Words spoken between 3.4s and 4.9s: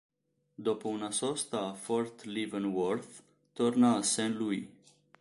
torna a St. Louis.